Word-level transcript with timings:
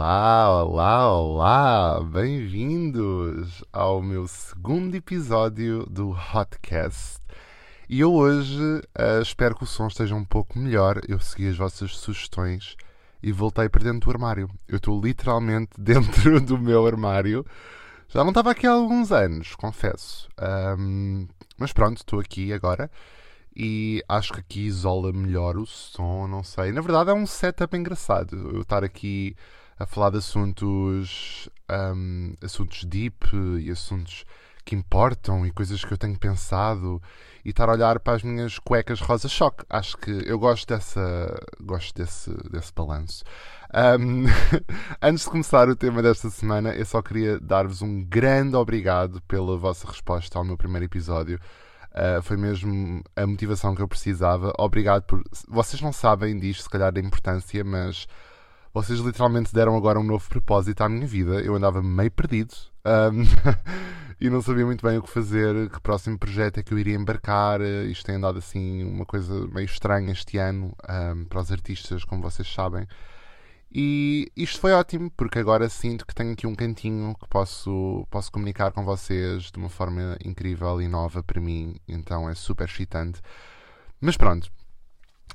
Olá, 0.00 0.64
olá, 0.64 1.12
olá! 1.12 2.00
Bem-vindos 2.00 3.62
ao 3.70 4.00
meu 4.00 4.26
segundo 4.26 4.94
episódio 4.94 5.84
do 5.84 6.08
Hotcast. 6.08 7.20
E 7.86 8.00
eu 8.00 8.14
hoje 8.14 8.58
uh, 8.58 9.20
espero 9.20 9.54
que 9.54 9.64
o 9.64 9.66
som 9.66 9.88
esteja 9.88 10.14
um 10.14 10.24
pouco 10.24 10.58
melhor. 10.58 11.02
Eu 11.06 11.20
segui 11.20 11.50
as 11.50 11.58
vossas 11.58 11.98
sugestões 11.98 12.78
e 13.22 13.30
voltei 13.30 13.68
para 13.68 13.84
dentro 13.84 14.10
do 14.10 14.10
armário. 14.10 14.48
Eu 14.66 14.78
estou 14.78 14.98
literalmente 14.98 15.72
dentro 15.78 16.40
do 16.40 16.56
meu 16.56 16.86
armário. 16.86 17.44
Já 18.08 18.22
não 18.22 18.30
estava 18.30 18.52
aqui 18.52 18.66
há 18.66 18.70
alguns 18.70 19.12
anos, 19.12 19.54
confesso. 19.54 20.30
Um, 20.78 21.28
mas 21.58 21.74
pronto, 21.74 21.98
estou 21.98 22.20
aqui 22.20 22.54
agora 22.54 22.90
e 23.54 24.02
acho 24.08 24.32
que 24.32 24.40
aqui 24.40 24.60
isola 24.60 25.12
melhor 25.12 25.58
o 25.58 25.66
som, 25.66 26.26
não 26.26 26.42
sei. 26.42 26.72
Na 26.72 26.80
verdade 26.80 27.10
é 27.10 27.12
um 27.12 27.26
setup 27.26 27.76
engraçado 27.76 28.50
eu 28.54 28.62
estar 28.62 28.82
aqui 28.82 29.36
a 29.80 29.86
falar 29.86 30.10
de 30.10 30.18
assuntos, 30.18 31.48
um, 31.96 32.34
assuntos 32.44 32.84
deep 32.84 33.34
e 33.58 33.70
assuntos 33.70 34.26
que 34.62 34.76
importam 34.76 35.46
e 35.46 35.50
coisas 35.50 35.82
que 35.82 35.90
eu 35.90 35.96
tenho 35.96 36.18
pensado 36.18 37.02
e 37.42 37.48
estar 37.48 37.66
a 37.66 37.72
olhar 37.72 37.98
para 37.98 38.12
as 38.12 38.22
minhas 38.22 38.58
cuecas 38.58 39.00
rosa 39.00 39.26
choque. 39.26 39.64
Acho 39.70 39.96
que 39.96 40.10
eu 40.26 40.38
gosto 40.38 40.68
dessa 40.68 41.34
gosto 41.62 41.94
desse, 41.94 42.30
desse 42.50 42.70
balanço. 42.74 43.24
Um, 43.98 44.26
antes 45.00 45.24
de 45.24 45.30
começar 45.30 45.66
o 45.66 45.74
tema 45.74 46.02
desta 46.02 46.28
semana, 46.28 46.74
eu 46.74 46.84
só 46.84 47.00
queria 47.00 47.40
dar-vos 47.40 47.80
um 47.80 48.04
grande 48.04 48.56
obrigado 48.56 49.22
pela 49.22 49.56
vossa 49.56 49.88
resposta 49.88 50.38
ao 50.38 50.44
meu 50.44 50.58
primeiro 50.58 50.84
episódio. 50.84 51.40
Uh, 51.92 52.20
foi 52.22 52.36
mesmo 52.36 53.02
a 53.16 53.26
motivação 53.26 53.74
que 53.74 53.80
eu 53.80 53.88
precisava. 53.88 54.52
Obrigado 54.58 55.04
por. 55.04 55.22
Vocês 55.48 55.80
não 55.80 55.92
sabem 55.92 56.38
disto, 56.38 56.64
se 56.64 56.68
calhar, 56.68 56.92
da 56.92 57.00
importância, 57.00 57.64
mas 57.64 58.06
vocês 58.72 59.00
literalmente 59.00 59.52
deram 59.52 59.76
agora 59.76 59.98
um 59.98 60.04
novo 60.04 60.28
propósito 60.28 60.82
à 60.82 60.88
minha 60.88 61.06
vida. 61.06 61.40
Eu 61.40 61.54
andava 61.54 61.82
meio 61.82 62.10
perdido 62.10 62.54
um, 62.84 63.24
e 64.20 64.30
não 64.30 64.40
sabia 64.40 64.64
muito 64.64 64.86
bem 64.86 64.98
o 64.98 65.02
que 65.02 65.10
fazer, 65.10 65.68
que 65.70 65.80
próximo 65.80 66.18
projeto 66.18 66.58
é 66.58 66.62
que 66.62 66.72
eu 66.72 66.78
iria 66.78 66.94
embarcar. 66.94 67.60
Isto 67.60 68.06
tem 68.06 68.16
andado 68.16 68.38
assim 68.38 68.84
uma 68.84 69.04
coisa 69.04 69.46
meio 69.48 69.64
estranha 69.64 70.12
este 70.12 70.38
ano 70.38 70.74
um, 70.88 71.24
para 71.24 71.40
os 71.40 71.50
artistas, 71.50 72.04
como 72.04 72.22
vocês 72.22 72.52
sabem. 72.52 72.86
E 73.72 74.30
isto 74.36 74.60
foi 74.60 74.72
ótimo, 74.72 75.10
porque 75.16 75.38
agora 75.38 75.68
sinto 75.68 76.04
que 76.04 76.14
tenho 76.14 76.32
aqui 76.32 76.46
um 76.46 76.56
cantinho 76.56 77.14
que 77.14 77.28
posso, 77.28 78.06
posso 78.10 78.30
comunicar 78.32 78.72
com 78.72 78.84
vocês 78.84 79.44
de 79.44 79.58
uma 79.58 79.68
forma 79.68 80.16
incrível 80.24 80.82
e 80.82 80.88
nova 80.88 81.22
para 81.22 81.40
mim, 81.40 81.76
então 81.86 82.28
é 82.28 82.34
super 82.34 82.68
excitante. 82.68 83.20
Mas 84.00 84.16
pronto, 84.16 84.50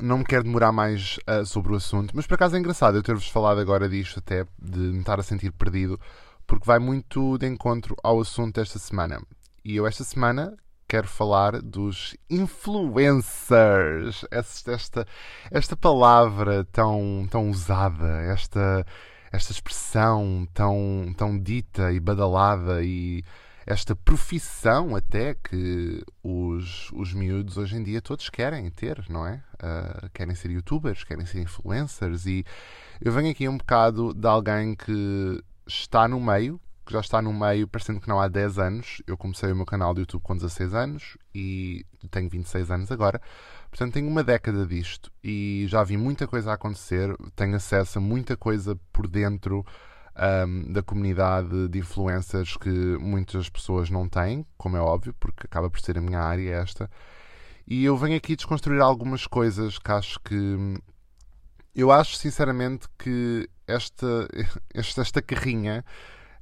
não 0.01 0.19
me 0.19 0.25
quero 0.25 0.43
demorar 0.43 0.71
mais 0.71 1.17
uh, 1.29 1.45
sobre 1.45 1.73
o 1.73 1.75
assunto, 1.75 2.15
mas 2.15 2.27
por 2.27 2.35
acaso 2.35 2.55
é 2.55 2.59
engraçado 2.59 2.97
eu 2.97 3.03
ter-vos 3.03 3.27
falado 3.29 3.59
agora 3.59 3.88
disto, 3.88 4.19
até 4.19 4.45
de 4.59 4.79
me 4.79 4.99
estar 4.99 5.19
a 5.19 5.23
sentir 5.23 5.51
perdido, 5.51 5.99
porque 6.45 6.65
vai 6.65 6.79
muito 6.79 7.38
de 7.38 7.47
encontro 7.47 7.95
ao 8.03 8.19
assunto 8.19 8.55
desta 8.55 8.79
semana. 8.79 9.21
E 9.63 9.75
eu, 9.75 9.88
esta 9.88 10.03
semana, 10.03 10.55
quero 10.88 11.07
falar 11.07 11.61
dos 11.61 12.16
influencers. 12.29 14.25
Esta, 14.31 15.05
esta 15.49 15.75
palavra 15.75 16.66
tão, 16.71 17.27
tão 17.29 17.49
usada, 17.49 18.21
esta, 18.21 18.85
esta 19.31 19.51
expressão 19.51 20.47
tão, 20.53 21.13
tão 21.17 21.38
dita 21.38 21.91
e 21.91 21.99
badalada 21.99 22.83
e 22.83 23.23
esta 23.66 23.95
profissão 23.95 24.95
até 24.95 25.33
que 25.33 26.03
os, 26.23 26.91
os 26.91 27.13
miúdos 27.13 27.58
hoje 27.58 27.75
em 27.75 27.83
dia 27.83 28.02
todos 28.02 28.30
querem 28.30 28.69
ter, 28.69 29.03
não 29.09 29.25
é? 29.25 29.44
Uh, 29.56 30.09
querem 30.13 30.35
ser 30.35 30.51
youtubers, 30.51 31.03
querem 31.03 31.25
ser 31.25 31.41
influencers 31.41 32.28
e 32.28 32.45
eu 33.01 33.12
venho 33.12 33.31
aqui 33.31 33.47
um 33.50 33.57
bocado 33.57 34.13
de 34.13 34.28
alguém 34.28 34.75
que 34.75 35.44
está 35.66 36.07
no 36.07 36.22
meio, 36.22 36.62
que 36.85 36.94
já 36.94 37.00
está 37.00 37.22
no 37.22 37.34
meio, 37.34 37.67
parecendo 37.67 38.00
que 38.00 38.07
não 38.07 38.19
há 38.19 38.28
10 38.28 38.59
anos. 38.59 39.01
Eu 39.07 39.17
comecei 39.17 39.51
o 39.51 39.56
meu 39.56 39.66
canal 39.66 39.94
do 39.95 40.01
YouTube 40.01 40.22
com 40.22 40.35
16 40.35 40.73
anos 40.75 41.17
e 41.34 41.84
tenho 42.11 42.29
26 42.29 42.69
anos 42.69 42.91
agora. 42.91 43.19
Portanto, 43.69 43.94
tenho 43.94 44.07
uma 44.07 44.23
década 44.23 44.66
disto 44.67 45.11
e 45.23 45.66
já 45.67 45.84
vi 45.84 45.97
muita 45.97 46.28
coisa 46.28 46.53
acontecer. 46.53 47.16
Tenho 47.35 47.56
acesso 47.56 47.97
a 47.97 48.01
muita 48.01 48.38
coisa 48.38 48.79
por 48.94 49.07
dentro 49.07 49.66
um, 50.18 50.72
da 50.72 50.81
comunidade 50.81 51.68
de 51.68 51.80
influencers 51.80 52.58
que 52.58 52.70
muitas 52.70 53.50
pessoas 53.50 53.90
não 53.90 54.08
têm, 54.08 54.46
como 54.58 54.78
é 54.78 54.80
óbvio, 54.80 55.14
porque 55.20 55.46
acaba 55.46 55.70
por 55.70 55.80
ser 55.80 55.98
a 55.98 56.02
minha 56.02 56.20
área 56.20 56.56
esta. 56.56 56.90
E 57.68 57.84
eu 57.84 57.98
venho 57.98 58.16
aqui 58.16 58.36
desconstruir 58.36 58.81
algumas 58.81 59.28
coisas 59.28 59.80
que 59.80 59.92
acho 59.92 60.20
que. 60.22 60.80
Eu 61.74 61.92
acho 61.92 62.16
sinceramente 62.16 62.88
que 62.98 63.50
esta, 63.68 64.28
esta, 64.74 65.02
esta 65.02 65.22
carrinha 65.22 65.84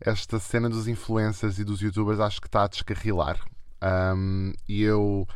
esta 0.05 0.37
cena 0.37 0.69
dos 0.69 0.87
influencers 0.87 1.59
e 1.59 1.63
dos 1.63 1.81
youtubers 1.81 2.19
acho 2.19 2.41
que 2.41 2.47
está 2.47 2.63
a 2.63 2.67
descarrilar. 2.67 3.39
Um, 3.81 4.51
e 4.67 4.83
eu 4.83 5.27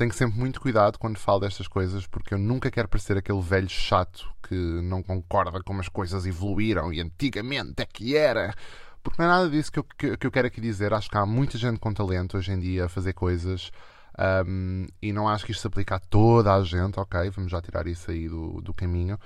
tenho 0.00 0.14
sempre 0.14 0.38
muito 0.38 0.62
cuidado 0.62 0.98
quando 0.98 1.18
falo 1.18 1.40
destas 1.40 1.68
coisas 1.68 2.06
porque 2.06 2.32
eu 2.32 2.38
nunca 2.38 2.70
quero 2.70 2.88
parecer 2.88 3.18
aquele 3.18 3.42
velho 3.42 3.68
chato 3.68 4.26
que 4.42 4.54
não 4.54 5.02
concorda 5.02 5.62
como 5.62 5.78
as 5.78 5.90
coisas 5.90 6.24
evoluíram 6.24 6.90
e 6.90 7.02
antigamente 7.02 7.82
é 7.82 7.84
que 7.84 8.16
era. 8.16 8.54
Porque 9.02 9.20
não 9.20 9.28
é 9.28 9.32
nada 9.32 9.50
disso 9.50 9.70
que 9.70 9.78
eu, 9.78 9.84
que, 9.84 10.16
que 10.16 10.26
eu 10.26 10.30
quero 10.30 10.46
aqui 10.46 10.58
dizer. 10.58 10.94
Acho 10.94 11.10
que 11.10 11.18
há 11.18 11.26
muita 11.26 11.58
gente 11.58 11.78
com 11.78 11.92
talento 11.92 12.38
hoje 12.38 12.50
em 12.50 12.58
dia 12.58 12.86
a 12.86 12.88
fazer 12.88 13.12
coisas 13.12 13.70
um, 14.46 14.86
e 15.02 15.12
não 15.12 15.28
acho 15.28 15.44
que 15.44 15.52
isto 15.52 15.60
se 15.60 15.66
aplica 15.66 15.96
a 15.96 16.00
toda 16.00 16.54
a 16.54 16.62
gente, 16.64 16.98
ok? 16.98 17.28
Vamos 17.28 17.52
já 17.52 17.60
tirar 17.60 17.86
isso 17.86 18.10
aí 18.10 18.26
do, 18.26 18.62
do 18.62 18.72
caminho. 18.72 19.18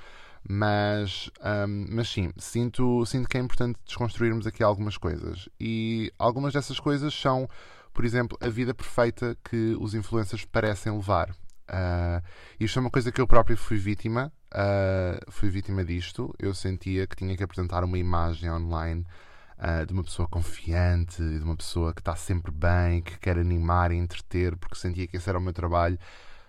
Mas, 0.47 1.31
um, 1.69 1.87
mas 1.89 2.09
sim, 2.09 2.33
sinto, 2.37 3.07
sinto 3.07 3.29
que 3.29 3.39
é 3.39 3.41
importante 3.41 3.79
desconstruirmos 3.87 4.45
aqui 4.45 4.63
algumas 4.65 4.97
coisas. 4.97 5.49
E 5.61 6.13
algumas 6.19 6.53
dessas 6.53 6.81
coisas 6.81 7.15
são, 7.15 7.49
por 7.95 8.05
exemplo, 8.05 8.37
a 8.41 8.49
vida 8.49 8.75
perfeita 8.75 9.39
que 9.43 9.77
os 9.81 9.95
influencers 9.95 10.45
parecem 10.45 10.93
levar. 10.93 11.31
Uh, 11.31 12.21
isto 12.59 12.79
é 12.79 12.81
uma 12.81 12.91
coisa 12.91 13.11
que 13.11 13.21
eu 13.21 13.27
próprio 13.27 13.57
fui 13.57 13.79
vítima. 13.79 14.33
Uh, 14.53 15.31
fui 15.31 15.49
vítima 15.49 15.85
disto. 15.85 16.35
Eu 16.39 16.53
sentia 16.53 17.07
que 17.07 17.17
tinha 17.17 17.37
que 17.37 17.43
apresentar 17.45 17.85
uma 17.85 17.97
imagem 17.97 18.51
online 18.51 19.07
uh, 19.59 19.87
de 19.87 19.93
uma 19.93 20.03
pessoa 20.03 20.29
confiante, 20.29 21.17
de 21.19 21.43
uma 21.45 21.57
pessoa 21.57 21.95
que 21.95 22.01
está 22.01 22.17
sempre 22.17 22.51
bem, 22.51 23.01
que 23.01 23.17
quer 23.19 23.39
animar 23.39 23.93
e 23.93 23.97
entreter, 23.97 24.57
porque 24.57 24.77
sentia 24.77 25.07
que 25.07 25.17
esse 25.17 25.29
era 25.29 25.39
o 25.39 25.43
meu 25.43 25.53
trabalho. 25.53 25.99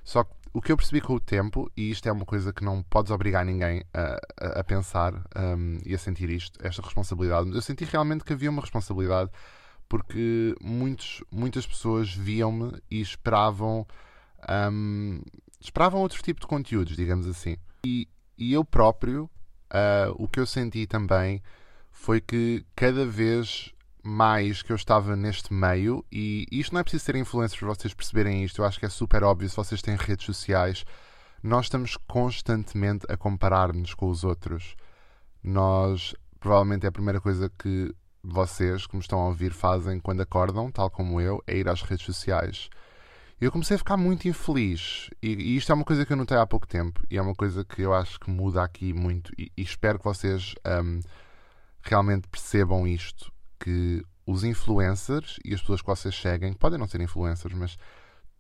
Só 0.04 0.24
que 0.24 0.34
o 0.52 0.62
que 0.62 0.72
eu 0.72 0.78
percebi 0.78 1.00
com 1.00 1.14
o 1.14 1.20
tempo, 1.20 1.70
e 1.78 1.92
isto 1.92 2.08
é 2.08 2.12
uma 2.12 2.26
coisa 2.26 2.52
que 2.52 2.64
não 2.64 2.82
podes 2.82 3.12
obrigar 3.12 3.46
ninguém 3.46 3.84
a, 3.94 4.18
a, 4.40 4.60
a 4.62 4.64
pensar 4.64 5.14
um, 5.36 5.80
e 5.86 5.94
a 5.94 5.98
sentir 5.98 6.30
isto, 6.30 6.58
esta 6.66 6.82
responsabilidade, 6.82 7.54
eu 7.54 7.62
senti 7.62 7.84
realmente 7.84 8.24
que 8.24 8.32
havia 8.32 8.50
uma 8.50 8.62
responsabilidade 8.62 9.30
porque 9.88 10.56
muitos, 10.62 11.24
muitas 11.32 11.66
pessoas 11.66 12.14
viam-me 12.14 12.72
e 12.90 13.02
esperavam 13.02 13.86
um, 14.72 15.22
esperavam 15.60 16.02
outro 16.02 16.22
tipo 16.22 16.40
de 16.40 16.48
conteúdos, 16.48 16.96
digamos 16.96 17.28
assim. 17.28 17.58
E, 17.86 18.08
e 18.38 18.54
eu 18.54 18.64
próprio, 18.64 19.30
uh, 19.72 20.14
o 20.16 20.28
que 20.28 20.40
eu 20.40 20.46
senti 20.46 20.86
também 20.86 21.42
foi 21.92 22.22
que 22.22 22.66
cada 22.76 23.06
vez 23.06 23.74
mais 24.04 24.62
que 24.62 24.72
eu 24.72 24.76
estava 24.76 25.16
neste 25.16 25.52
meio, 25.52 26.06
e 26.12 26.46
isto 26.52 26.74
não 26.74 26.80
é 26.80 26.84
preciso 26.84 27.06
ser 27.06 27.16
influencer 27.16 27.58
para 27.58 27.70
vocês 27.70 27.94
perceberem 27.94 28.44
isto, 28.44 28.62
eu 28.62 28.66
acho 28.66 28.80
que 28.80 28.86
é 28.86 28.90
super 28.90 29.24
óbvio 29.24 29.50
se 29.50 29.56
vocês 29.56 29.82
têm 29.82 29.96
redes 29.96 30.26
sociais, 30.26 30.86
nós 31.42 31.66
estamos 31.66 31.98
constantemente 32.08 33.06
a 33.10 33.18
comparar-nos 33.18 33.94
com 33.96 34.10
os 34.10 34.24
outros. 34.24 34.76
Nós, 35.44 36.16
provavelmente, 36.40 36.86
é 36.86 36.90
a 36.90 36.92
primeira 36.92 37.20
coisa 37.20 37.52
que 37.58 37.94
vocês, 38.28 38.88
que 38.88 38.96
me 38.96 39.02
estão 39.02 39.20
a 39.20 39.28
ouvir, 39.28 39.52
fazem 39.52 40.00
quando 40.00 40.22
acordam, 40.22 40.72
tal 40.72 40.90
como 40.90 41.22
eu, 41.22 41.44
é 41.48 41.58
ir 41.58 41.68
às 41.68 41.82
redes 41.82 42.06
sociais. 42.06 42.70
Eu 43.40 43.52
comecei 43.52 43.76
a 43.76 43.78
ficar 43.78 43.98
muito 43.98 44.28
infeliz. 44.28 45.10
E, 45.22 45.34
e, 45.34 45.58
isto 45.58 45.72
é 45.72 45.76
uma 45.76 45.84
coisa 45.84 46.06
que 46.06 46.14
eu 46.14 46.18
notei 46.18 46.38
há 46.38 46.48
pouco 46.48 46.68
tempo. 46.68 47.04
E 47.12 47.18
é 47.18 47.22
uma 47.22 47.36
coisa 47.36 47.66
que 47.66 47.82
eu 47.82 47.94
acho 47.94 48.20
que 48.20 48.30
muda 48.30 48.64
aqui 48.64 48.94
muito. 48.94 49.32
E, 49.38 49.52
e 49.58 49.62
espero 49.62 50.00
que 50.00 50.06
vocês 50.06 50.56
um, 50.66 51.02
realmente 51.82 52.28
percebam 52.30 52.88
isto 52.88 53.32
que 53.60 54.04
os 54.26 54.44
influencers 54.44 55.38
e 55.44 55.54
as 55.54 55.62
pessoas 55.62 55.82
que 55.82 55.88
vocês 55.88 56.16
seguem, 56.16 56.54
podem 56.54 56.80
não 56.80 56.88
ser 56.88 57.02
influencers, 57.02 57.54
mas 57.54 57.78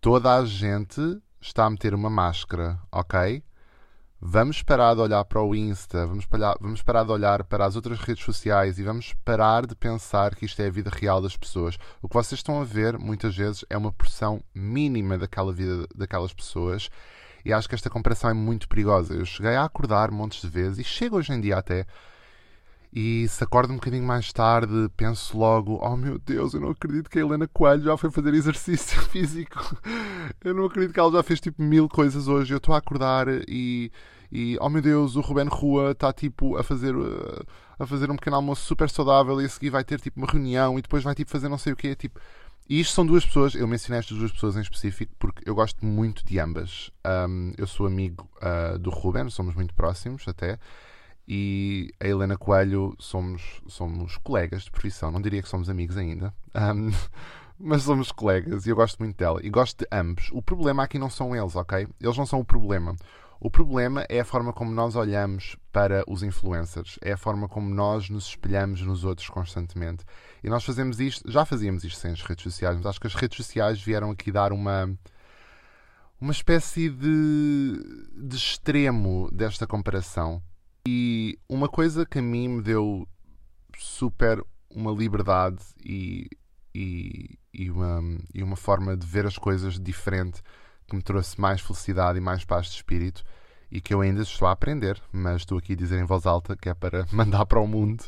toda 0.02 0.36
a 0.36 0.46
gente 0.46 1.02
está 1.40 1.66
a 1.66 1.70
meter 1.70 1.94
uma 1.94 2.10
máscara, 2.10 2.80
ok? 2.92 3.44
Vamos 4.28 4.64
parar 4.64 4.96
de 4.96 5.02
olhar 5.02 5.24
para 5.24 5.40
o 5.40 5.54
Insta, 5.54 6.08
vamos 6.08 6.26
parar, 6.26 6.58
vamos 6.60 6.82
parar 6.82 7.04
de 7.04 7.12
olhar 7.12 7.44
para 7.44 7.64
as 7.64 7.76
outras 7.76 8.00
redes 8.00 8.26
sociais 8.26 8.80
e 8.80 8.84
vamos 8.84 9.14
parar 9.24 9.68
de 9.68 9.76
pensar 9.76 10.34
que 10.34 10.46
isto 10.46 10.60
é 10.64 10.66
a 10.66 10.72
vida 10.72 10.90
real 10.92 11.22
das 11.22 11.38
pessoas. 11.38 11.78
O 12.02 12.10
que 12.10 12.16
vocês 12.16 12.40
estão 12.40 12.60
a 12.60 12.64
ver, 12.64 12.98
muitas 12.98 13.38
vezes, 13.38 13.64
é 13.70 13.78
uma 13.78 13.92
porção 13.92 14.42
mínima 14.52 15.16
daquela 15.16 15.54
vida 15.54 15.88
daquelas 15.94 16.34
pessoas 16.34 16.90
e 17.46 17.54
acho 17.54 17.70
que 17.70 17.76
esta 17.76 17.88
comparação 17.88 18.32
é 18.32 18.34
muito 18.34 18.68
perigosa. 18.68 19.14
Eu 19.14 19.26
cheguei 19.26 19.56
a 19.56 19.64
acordar 19.64 20.10
montes 20.10 20.42
de 20.42 20.50
vezes 20.50 20.80
e 20.80 20.84
chego 20.84 21.18
hoje 21.18 21.32
em 21.32 21.40
dia 21.40 21.60
até 21.60 21.86
e 22.96 23.28
se 23.28 23.44
acordo 23.44 23.74
um 23.74 23.76
bocadinho 23.76 24.06
mais 24.06 24.32
tarde, 24.32 24.90
penso 24.96 25.38
logo: 25.38 25.78
Oh 25.84 25.98
meu 25.98 26.18
Deus, 26.18 26.54
eu 26.54 26.62
não 26.62 26.70
acredito 26.70 27.10
que 27.10 27.20
a 27.20 27.22
Helena 27.22 27.46
Coelho 27.46 27.84
já 27.84 27.98
foi 27.98 28.10
fazer 28.10 28.34
exercício 28.34 29.02
físico. 29.12 29.78
Eu 30.42 30.54
não 30.54 30.66
acredito 30.66 30.94
que 30.94 31.00
ela 31.00 31.12
já 31.12 31.22
fez 31.22 31.42
tipo 31.42 31.62
mil 31.62 31.90
coisas 31.90 32.30
hoje. 32.30 32.54
Eu 32.54 32.58
estou 32.58 32.74
a 32.74 32.78
acordar 32.78 33.28
e, 33.50 33.92
e 34.32 34.58
oh 34.60 34.70
meu 34.70 34.82
Deus, 34.82 35.16
o 35.16 35.22
Ruben 35.22 35.48
Rua 35.48 35.92
está 35.92 36.12
tipo 36.12 36.58
a 36.58 36.64
fazer 36.64 36.96
uh, 36.96 37.46
a 37.78 37.86
fazer 37.86 38.10
um 38.10 38.16
pequeno 38.16 38.38
almoço 38.38 38.66
super 38.66 38.90
saudável 38.90 39.42
e 39.42 39.46
a 39.46 39.50
seguir 39.50 39.70
vai 39.70 39.84
ter 39.84 40.00
tipo 40.00 40.20
uma 40.20 40.28
reunião 40.28 40.78
e 40.80 40.82
depois 40.82 41.04
vai 41.04 41.14
tipo 41.14 41.32
fazer 41.32 41.50
não 41.50 41.58
sei 41.58 41.74
o 41.74 41.76
quê. 41.76 41.96
Tipo, 41.96 42.20
e 42.68 42.80
isto 42.80 42.94
são 42.94 43.06
duas 43.06 43.24
pessoas, 43.24 43.54
eu 43.54 43.68
mencionei 43.68 44.00
estas 44.00 44.18
duas 44.18 44.32
pessoas 44.32 44.58
em 44.58 44.62
específico 44.62 45.14
porque 45.20 45.48
eu 45.48 45.54
gosto 45.54 45.86
muito 45.86 46.26
de 46.26 46.40
ambas. 46.40 46.92
Um, 47.06 47.54
eu 47.58 47.68
sou 47.68 47.86
amigo 47.86 48.28
uh, 48.38 48.80
do 48.80 48.90
Ruben, 48.90 49.30
somos 49.30 49.54
muito 49.54 49.74
próximos 49.76 50.28
até, 50.28 50.58
e 51.28 51.92
a 52.00 52.08
Helena 52.08 52.38
Coelho 52.38 52.96
somos, 52.98 53.62
somos 53.68 54.18
colegas 54.18 54.64
de 54.64 54.72
profissão, 54.72 55.12
não 55.12 55.22
diria 55.22 55.44
que 55.44 55.50
somos 55.50 55.70
amigos 55.70 55.96
ainda, 55.96 56.34
um, 56.56 56.90
mas 57.60 57.84
somos 57.84 58.12
colegas 58.12 58.66
e 58.66 58.70
eu 58.70 58.76
gosto 58.76 58.98
muito 58.98 59.16
dela 59.16 59.40
e 59.44 59.50
gosto 59.50 59.80
de 59.80 59.88
ambos. 59.92 60.30
O 60.32 60.42
problema 60.42 60.84
aqui 60.84 60.98
não 60.98 61.10
são 61.10 61.36
eles, 61.36 61.56
ok? 61.56 61.88
Eles 62.02 62.18
não 62.18 62.26
são 62.26 62.40
o 62.40 62.46
problema. 62.46 62.96
O 63.40 63.50
problema 63.50 64.06
é 64.08 64.20
a 64.20 64.26
forma 64.26 64.54
como 64.54 64.72
nós 64.72 64.96
olhamos 64.96 65.58
para 65.72 66.04
os 66.08 66.24
influencers, 66.24 66.98
é 67.02 67.12
a 67.12 67.18
forma 67.18 67.48
como 67.50 67.70
nós 67.74 68.10
nos 68.10 68.28
espelhamos 68.28 68.82
nos 68.82 69.04
outros 69.04 69.30
constantemente. 69.30 70.06
E 70.44 70.50
nós 70.50 70.64
fazemos 70.64 71.00
isto, 71.00 71.30
já 71.30 71.46
fazíamos 71.46 71.84
isto 71.84 72.00
sem 72.00 72.12
as 72.12 72.22
redes 72.22 72.44
sociais, 72.44 72.78
mas 72.78 72.86
acho 72.86 73.00
que 73.00 73.08
as 73.08 73.16
redes 73.16 73.38
sociais 73.38 73.82
vieram 73.82 74.12
aqui 74.12 74.32
dar 74.32 74.54
uma 74.54 74.98
uma 76.20 76.32
espécie 76.32 76.90
de, 76.90 77.80
de 78.16 78.36
extremo 78.36 79.30
desta 79.32 79.68
comparação. 79.68 80.42
E 80.88 81.38
uma 81.50 81.68
coisa 81.68 82.06
que 82.06 82.20
a 82.20 82.22
mim 82.22 82.48
me 82.48 82.62
deu 82.62 83.08
super 83.78 84.44
uma 84.70 84.92
liberdade 84.92 85.64
e, 85.84 86.30
e, 86.74 87.38
e, 87.54 87.70
uma, 87.70 88.02
e 88.34 88.44
uma 88.44 88.56
forma 88.56 88.96
de 88.96 89.06
ver 89.06 89.26
as 89.26 89.38
coisas 89.38 89.80
diferente 89.80 90.42
que 90.88 90.96
me 90.96 91.02
trouxe 91.02 91.40
mais 91.40 91.62
felicidade 91.62 92.18
e 92.18 92.22
mais 92.22 92.46
paz 92.46 92.68
de 92.68 92.76
espírito 92.76 93.24
e 93.72 93.82
que 93.82 93.94
eu 93.94 94.02
ainda 94.02 94.22
estou 94.22 94.48
a 94.48 94.52
aprender, 94.52 95.02
mas 95.12 95.42
estou 95.42 95.58
aqui 95.58 95.74
a 95.74 95.76
dizer 95.76 96.00
em 96.00 96.06
voz 96.06 96.26
alta 96.26 96.56
que 96.56 96.70
é 96.70 96.74
para 96.74 97.06
mandar 97.12 97.46
para 97.46 97.60
o 97.60 97.68
mundo 97.68 98.04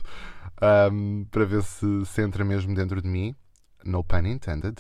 um, 0.92 1.26
para 1.26 1.46
ver 1.46 1.64
se, 1.64 2.06
se 2.06 2.22
entra 2.22 2.44
mesmo 2.44 2.74
dentro 2.74 3.02
de 3.02 3.08
mim, 3.08 3.36
no 3.84 4.04
pun 4.04 4.26
intended. 4.26 4.80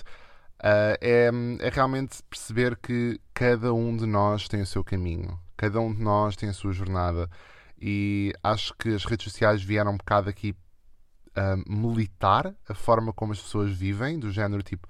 Uh, 0.59 0.97
é, 1.01 1.29
é 1.59 1.69
realmente 1.69 2.23
perceber 2.29 2.75
que 2.77 3.19
cada 3.33 3.73
um 3.73 3.95
de 3.95 4.05
nós 4.05 4.47
tem 4.47 4.61
o 4.61 4.65
seu 4.65 4.83
caminho, 4.83 5.39
cada 5.55 5.79
um 5.79 5.94
de 5.94 6.01
nós 6.01 6.35
tem 6.35 6.49
a 6.49 6.53
sua 6.53 6.73
jornada 6.73 7.29
e 7.79 8.33
acho 8.44 8.73
que 8.73 8.89
as 8.89 9.05
redes 9.05 9.25
sociais 9.25 9.61
vieram 9.61 9.91
um 9.91 9.97
bocado 9.97 10.29
aqui 10.29 10.55
uh, 11.38 11.71
militar 11.71 12.55
a 12.67 12.73
forma 12.73 13.13
como 13.13 13.33
as 13.33 13.41
pessoas 13.41 13.71
vivem, 13.71 14.19
do 14.19 14.31
género 14.31 14.63
tipo 14.63 14.88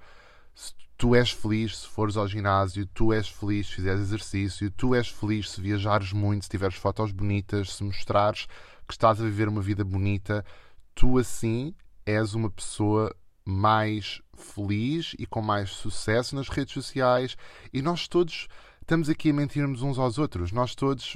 tu 0.96 1.14
és 1.14 1.30
feliz 1.30 1.78
se 1.78 1.88
fores 1.88 2.16
ao 2.16 2.26
ginásio, 2.26 2.86
tu 2.86 3.12
és 3.12 3.28
feliz 3.28 3.68
se 3.68 3.74
fizeres 3.74 4.00
exercício, 4.00 4.70
tu 4.70 4.94
és 4.94 5.08
feliz 5.08 5.50
se 5.50 5.60
viajares 5.60 6.12
muito, 6.12 6.44
se 6.44 6.50
tiveres 6.50 6.76
fotos 6.76 7.12
bonitas, 7.12 7.74
se 7.74 7.84
mostrares 7.84 8.46
que 8.86 8.94
estás 8.94 9.20
a 9.20 9.24
viver 9.24 9.48
uma 9.48 9.62
vida 9.62 9.84
bonita, 9.84 10.44
tu 10.94 11.18
assim 11.18 11.74
és 12.04 12.34
uma 12.34 12.50
pessoa 12.50 13.14
mais 13.44 14.20
feliz 14.36 15.14
e 15.18 15.26
com 15.26 15.40
mais 15.40 15.70
sucesso 15.70 16.34
nas 16.34 16.48
redes 16.48 16.74
sociais. 16.74 17.36
E 17.72 17.80
nós 17.80 18.06
todos 18.06 18.46
estamos 18.88 19.10
aqui 19.10 19.28
a 19.28 19.34
mentirmos 19.34 19.82
uns 19.82 19.98
aos 19.98 20.16
outros. 20.16 20.50
Nós 20.50 20.74
todos 20.74 21.14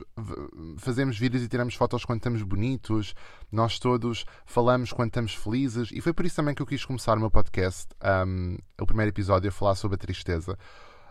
fazemos 0.77 1.19
vídeos 1.19 1.43
e 1.43 1.49
tiramos 1.49 1.75
fotos 1.75 2.05
quando 2.05 2.19
estamos 2.19 2.43
bonitos, 2.43 3.15
nós 3.51 3.79
todos 3.79 4.27
falamos 4.45 4.93
quando 4.93 5.09
estamos 5.09 5.35
felizes, 5.35 5.89
e 5.91 6.03
foi 6.03 6.13
por 6.13 6.27
isso 6.27 6.37
também 6.37 6.55
que 6.55 6.61
eu 6.61 6.67
quis 6.67 6.85
começar 6.85 7.17
o 7.17 7.21
meu 7.21 7.31
podcast, 7.31 7.89
um, 8.27 8.59
o 8.79 8.85
primeiro 8.85 9.09
episódio, 9.09 9.49
a 9.49 9.53
falar 9.53 9.75
sobre 9.75 9.95
a 9.95 9.99
tristeza. 9.99 10.53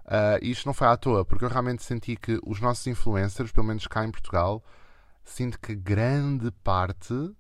Uh, 0.06 0.38
isto 0.44 0.68
não 0.68 0.74
foi 0.74 0.86
à 0.86 0.96
toa, 0.96 1.26
porque 1.26 1.44
eu 1.44 1.50
realmente 1.50 1.82
senti 1.82 2.16
que 2.16 2.40
os 2.46 2.62
nossos 2.62 2.86
influencers, 2.86 3.52
pelo 3.52 3.66
menos 3.66 3.88
cá 3.88 4.06
em 4.06 4.12
Portugal, 4.12 4.64
sinto 5.26 5.60
que 5.60 5.74
grande 5.74 6.52
parte 6.64 7.32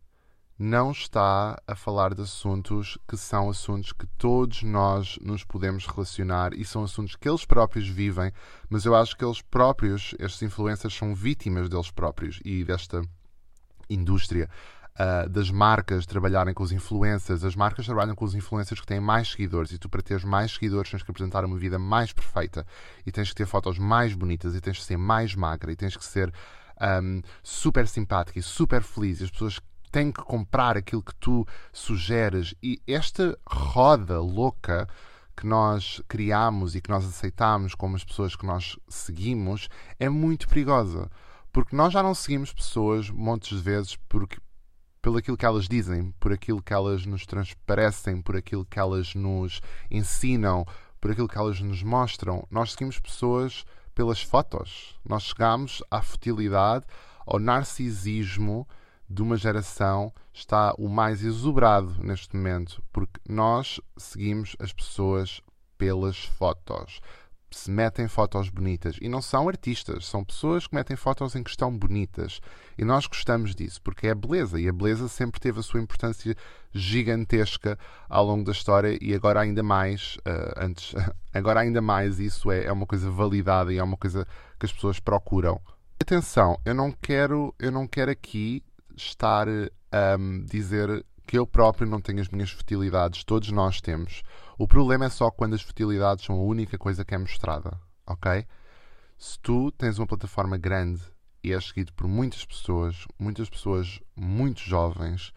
não 0.61 0.91
está 0.91 1.59
a 1.67 1.75
falar 1.75 2.13
de 2.13 2.21
assuntos 2.21 2.95
que 3.07 3.17
são 3.17 3.49
assuntos 3.49 3.91
que 3.91 4.05
todos 4.05 4.61
nós 4.61 5.17
nos 5.19 5.43
podemos 5.43 5.87
relacionar 5.87 6.53
e 6.53 6.63
são 6.63 6.83
assuntos 6.83 7.15
que 7.15 7.27
eles 7.27 7.43
próprios 7.43 7.87
vivem, 7.87 8.31
mas 8.69 8.85
eu 8.85 8.95
acho 8.95 9.17
que 9.17 9.25
eles 9.25 9.41
próprios, 9.41 10.13
estes 10.19 10.43
influencers, 10.43 10.93
são 10.93 11.15
vítimas 11.15 11.67
deles 11.67 11.89
próprios 11.89 12.39
e 12.45 12.63
desta 12.63 13.01
indústria. 13.89 14.47
Uh, 14.91 15.27
das 15.29 15.49
marcas 15.49 16.05
trabalharem 16.05 16.53
com 16.53 16.61
os 16.61 16.71
influencers, 16.71 17.43
as 17.43 17.55
marcas 17.55 17.85
trabalham 17.85 18.13
com 18.13 18.25
os 18.25 18.35
influencers 18.35 18.79
que 18.79 18.85
têm 18.85 18.99
mais 18.99 19.31
seguidores 19.31 19.71
e 19.71 19.79
tu, 19.79 19.89
para 19.89 20.01
teres 20.03 20.23
mais 20.23 20.51
seguidores, 20.51 20.91
tens 20.91 21.01
que 21.01 21.09
apresentar 21.09 21.43
uma 21.43 21.57
vida 21.57 21.79
mais 21.79 22.13
perfeita 22.13 22.67
e 23.03 23.11
tens 23.11 23.29
que 23.29 23.35
ter 23.35 23.47
fotos 23.47 23.79
mais 23.79 24.13
bonitas 24.13 24.53
e 24.53 24.61
tens 24.61 24.77
que 24.77 24.83
ser 24.83 24.97
mais 24.97 25.33
magra 25.33 25.71
e 25.71 25.75
tens 25.75 25.97
que 25.97 26.05
ser 26.05 26.31
um, 27.01 27.21
super 27.41 27.87
simpática 27.87 28.37
e 28.37 28.43
super 28.43 28.83
feliz. 28.83 29.21
E 29.21 29.23
as 29.23 29.31
pessoas 29.31 29.59
tem 29.91 30.11
que 30.11 30.21
comprar 30.21 30.77
aquilo 30.77 31.03
que 31.03 31.15
tu 31.15 31.45
sugeres. 31.73 32.55
E 32.63 32.81
esta 32.88 33.38
roda 33.45 34.19
louca 34.19 34.88
que 35.35 35.45
nós 35.45 36.01
criamos 36.07 36.75
e 36.75 36.81
que 36.81 36.89
nós 36.89 37.05
aceitamos 37.05 37.75
como 37.75 37.95
as 37.95 38.03
pessoas 38.03 38.35
que 38.35 38.45
nós 38.45 38.77
seguimos 38.88 39.69
é 39.99 40.07
muito 40.07 40.47
perigosa. 40.47 41.09
Porque 41.51 41.75
nós 41.75 41.91
já 41.91 42.01
não 42.01 42.13
seguimos 42.13 42.53
pessoas 42.53 43.09
montes 43.09 43.57
de 43.57 43.63
vezes 43.63 43.97
porque, 44.07 44.38
pelo 45.01 45.17
aquilo 45.17 45.35
que 45.35 45.45
elas 45.45 45.67
dizem, 45.67 46.13
por 46.19 46.31
aquilo 46.31 46.61
que 46.61 46.73
elas 46.73 47.05
nos 47.05 47.25
transparecem, 47.25 48.21
por 48.21 48.38
aquilo 48.38 48.65
que 48.65 48.79
elas 48.79 49.13
nos 49.15 49.61
ensinam, 49.89 50.65
por 50.99 51.11
aquilo 51.11 51.27
que 51.27 51.38
elas 51.38 51.59
nos 51.59 51.83
mostram. 51.83 52.47
Nós 52.49 52.71
seguimos 52.71 52.99
pessoas 52.99 53.65
pelas 53.93 54.21
fotos. 54.21 54.97
Nós 55.03 55.23
chegamos 55.23 55.83
à 55.91 56.01
futilidade, 56.01 56.85
ao 57.25 57.39
narcisismo 57.39 58.67
de 59.11 59.21
uma 59.21 59.35
geração 59.35 60.13
está 60.33 60.73
o 60.77 60.87
mais 60.87 61.23
exuberado 61.23 61.95
neste 62.01 62.35
momento, 62.35 62.81
porque 62.93 63.19
nós 63.27 63.81
seguimos 63.97 64.55
as 64.59 64.71
pessoas 64.71 65.41
pelas 65.77 66.23
fotos. 66.23 67.01
Se 67.53 67.69
metem 67.69 68.07
fotos 68.07 68.47
bonitas. 68.47 68.97
E 69.01 69.09
não 69.09 69.21
são 69.21 69.49
artistas, 69.49 70.05
são 70.05 70.23
pessoas 70.23 70.67
que 70.67 70.73
metem 70.73 70.95
fotos 70.95 71.35
em 71.35 71.43
que 71.43 71.49
estão 71.49 71.77
bonitas. 71.77 72.39
E 72.77 72.85
nós 72.85 73.05
gostamos 73.05 73.53
disso, 73.53 73.81
porque 73.81 74.07
é 74.07 74.15
beleza. 74.15 74.57
E 74.57 74.69
a 74.69 74.71
beleza 74.71 75.09
sempre 75.09 75.41
teve 75.41 75.59
a 75.59 75.63
sua 75.63 75.81
importância 75.81 76.33
gigantesca 76.71 77.77
ao 78.07 78.25
longo 78.25 78.45
da 78.45 78.53
história 78.53 78.97
e 79.01 79.13
agora 79.13 79.41
ainda 79.41 79.62
mais, 79.62 80.15
uh, 80.19 80.63
antes, 80.63 80.95
agora 81.33 81.59
ainda 81.59 81.81
mais 81.81 82.19
isso 82.19 82.50
é, 82.50 82.63
é 82.63 82.71
uma 82.71 82.86
coisa 82.86 83.12
validada 83.12 83.74
e 83.74 83.77
é 83.77 83.83
uma 83.83 83.97
coisa 83.97 84.25
que 84.57 84.65
as 84.65 84.71
pessoas 84.71 85.01
procuram. 85.01 85.59
Atenção, 86.00 86.57
eu 86.65 86.74
não 86.74 86.91
quero, 86.91 87.53
eu 87.59 87.71
não 87.71 87.86
quero 87.86 88.09
aqui 88.09 88.63
estar 88.95 89.48
a 89.48 90.17
um, 90.17 90.43
dizer 90.45 91.05
que 91.25 91.38
eu 91.38 91.48
próprio 91.48 91.88
não 91.88 92.01
tenho 92.01 92.19
as 92.19 92.29
minhas 92.29 92.51
futilidades, 92.51 93.24
todos 93.24 93.51
nós 93.51 93.79
temos. 93.79 94.24
O 94.57 94.67
problema 94.67 95.05
é 95.05 95.10
só 95.10 95.31
quando 95.31 95.53
as 95.53 95.62
futilidades 95.62 96.25
são 96.25 96.36
a 96.36 96.43
única 96.43 96.77
coisa 96.77 97.05
que 97.05 97.15
é 97.15 97.17
mostrada, 97.17 97.79
ok? 98.05 98.45
Se 99.17 99.39
tu 99.39 99.71
tens 99.71 99.98
uma 99.98 100.07
plataforma 100.07 100.57
grande 100.57 101.01
e 101.43 101.53
és 101.53 101.65
seguido 101.65 101.93
por 101.93 102.07
muitas 102.07 102.45
pessoas, 102.45 103.05
muitas 103.19 103.50
pessoas 103.50 104.00
muito 104.15 104.62
jovens, 104.62 105.31